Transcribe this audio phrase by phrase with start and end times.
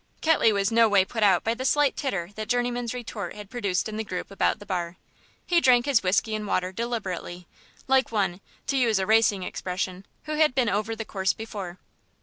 [0.21, 3.87] Ketley was no way put out by the slight titter that Journeyman's retort had produced
[3.87, 4.97] in the group about the bar.
[5.45, 7.45] He drank his whisky and water deliberately,
[7.87, 11.77] like one, to use a racing expression, who had been over the course before.